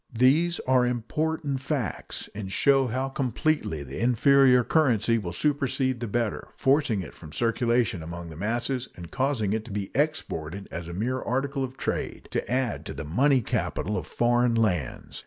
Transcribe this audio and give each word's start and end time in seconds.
These 0.17 0.59
are 0.61 0.83
important 0.83 1.61
facts, 1.61 2.27
and 2.33 2.51
show 2.51 2.87
how 2.87 3.07
completely 3.07 3.83
the 3.83 3.99
inferior 3.99 4.63
currency 4.63 5.19
will 5.19 5.31
supersede 5.31 5.99
the 5.99 6.07
better, 6.07 6.47
forcing 6.55 7.01
it 7.01 7.13
from 7.13 7.31
circulation 7.31 8.01
among 8.01 8.29
the 8.29 8.35
masses 8.35 8.89
and 8.95 9.11
causing 9.11 9.53
it 9.53 9.63
to 9.65 9.71
be 9.71 9.91
exported 9.93 10.67
as 10.71 10.87
a 10.87 10.93
mere 10.95 11.19
article 11.21 11.63
of 11.63 11.77
trade, 11.77 12.29
to 12.31 12.51
add 12.51 12.83
to 12.87 12.95
the 12.95 13.05
money 13.05 13.41
capital 13.41 13.95
of 13.95 14.07
foreign 14.07 14.55
lands. 14.55 15.19